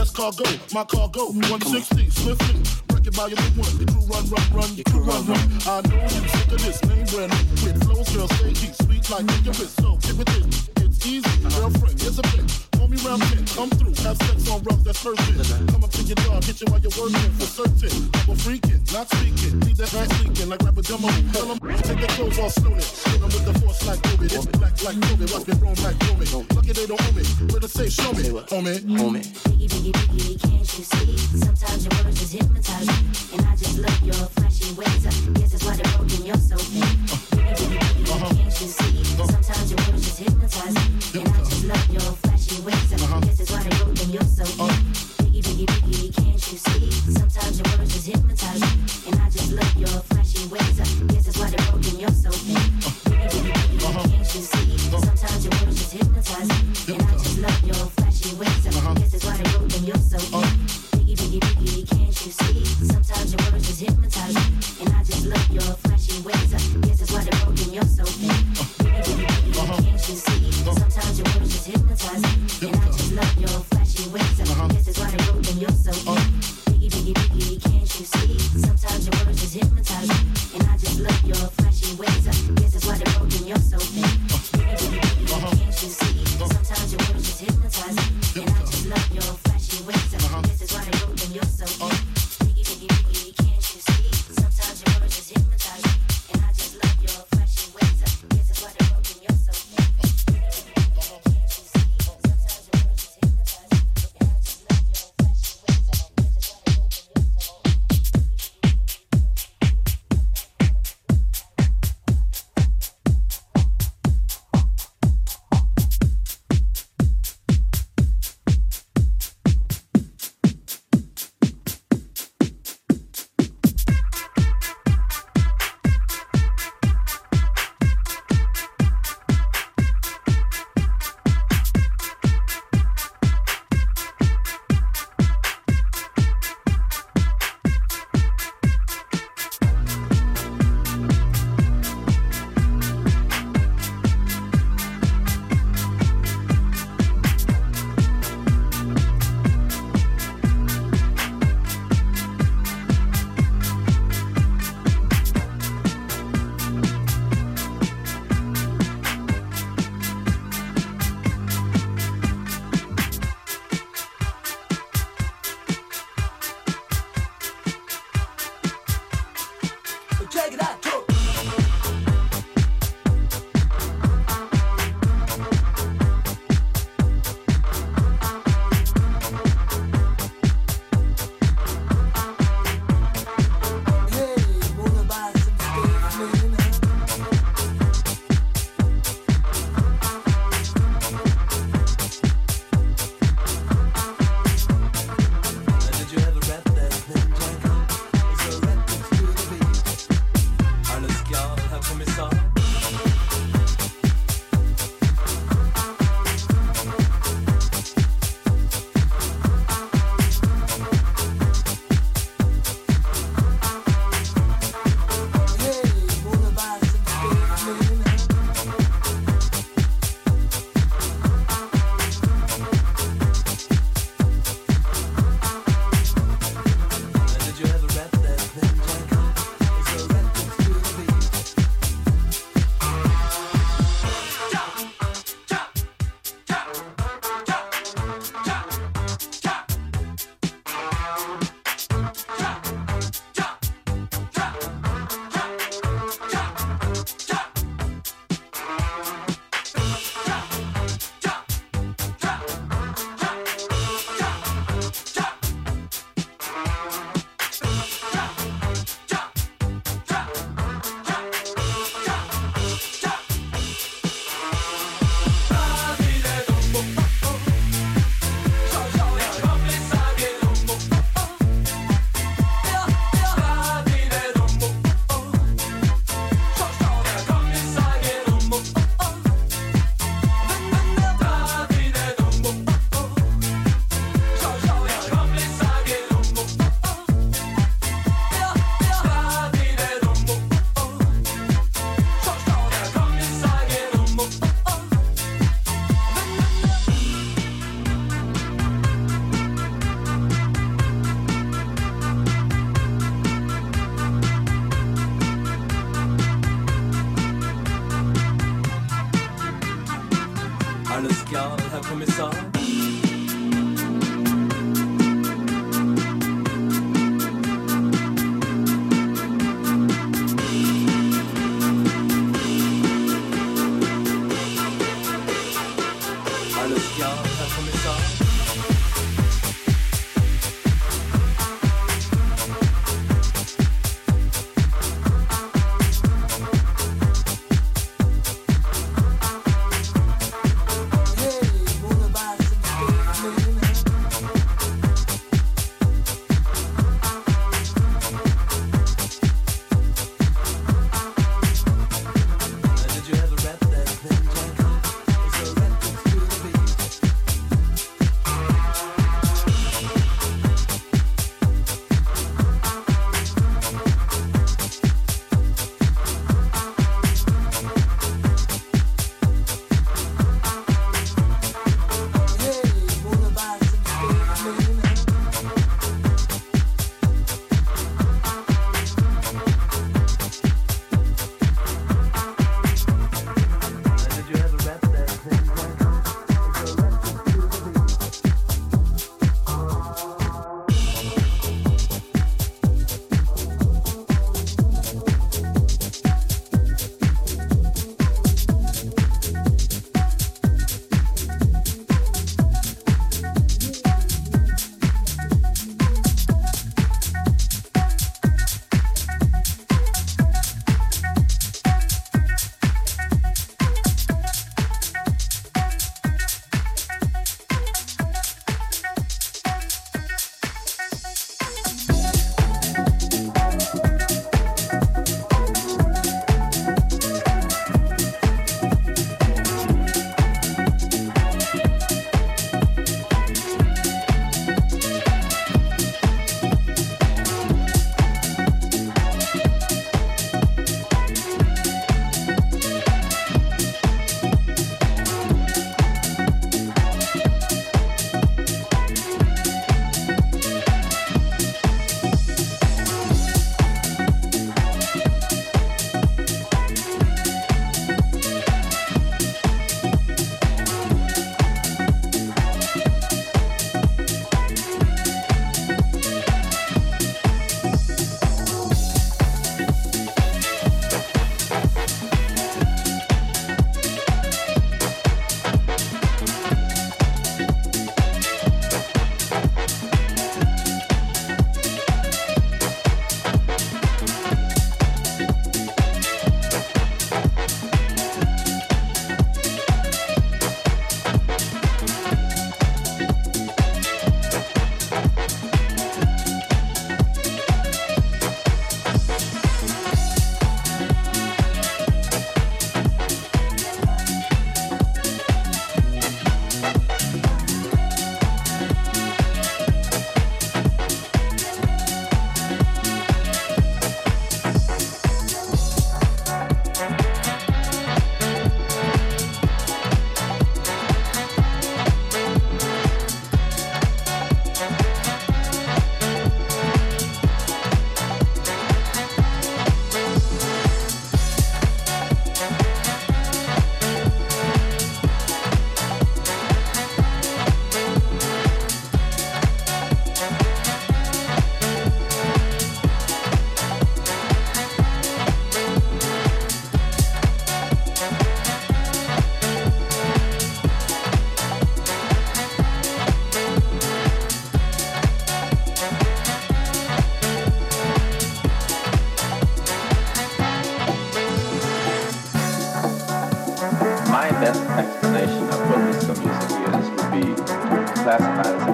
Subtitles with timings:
[0.00, 1.26] That's cargo, my cargo.
[1.26, 2.60] 160, swiftly.
[3.06, 3.76] it by your big one.
[3.76, 4.74] Your crew run, run, run.
[4.74, 5.38] Your crew run, run.
[5.66, 6.82] I know you sick of this.
[6.84, 7.68] Name brand new.
[7.68, 8.74] With flows, girl, stay heat.
[8.76, 9.74] Sweet like nigga piss.
[9.74, 10.70] So, give it this.
[10.76, 11.48] It's easy.
[11.50, 12.69] Girlfriend, It's a bitch.
[12.80, 15.68] Homie round men, come through, have sex on rough, that's perfect.
[15.68, 18.10] Come up to your job, hit you while you're working, for certain.
[18.10, 21.08] Double freaking, not speaking, leave that ass leaking like rapper demo.
[21.36, 22.80] Tell them, take their clothes off, slowly.
[22.80, 22.88] it.
[23.04, 24.24] Hit them with the force like Kobe.
[24.24, 25.26] it's black like Kobe.
[25.28, 26.56] what's been wrong like COVID.
[26.56, 27.24] Lucky they don't own me.
[27.52, 28.80] where to say, show me, homie.
[28.96, 29.28] Homie.
[29.44, 31.16] Biggie, biggie, biggie, can't you see?
[31.36, 35.29] Sometimes your words just hypnotize me, and I just love your flashy ways.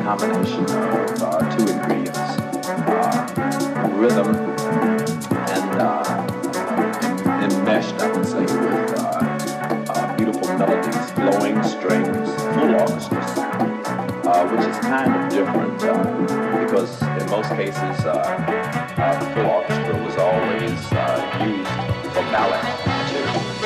[0.06, 2.38] Combination of uh, two ingredients:
[2.86, 4.28] uh, rhythm
[5.50, 6.04] and uh,
[7.42, 14.46] enmeshed, I would say, with uh, uh, beautiful melodies, flowing strings, full orchestra sound, uh,
[14.46, 17.96] which is kind of different because in most cases
[19.34, 20.70] full orchestra was always
[21.50, 21.68] used
[22.14, 23.65] for ballet material.